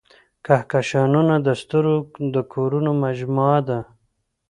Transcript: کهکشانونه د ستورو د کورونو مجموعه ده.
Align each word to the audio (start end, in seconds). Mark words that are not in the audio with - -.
کهکشانونه 0.45 1.35
د 1.45 1.47
ستورو 1.61 1.95
د 2.33 2.37
کورونو 2.53 2.91
مجموعه 3.03 3.59
ده. 3.69 3.79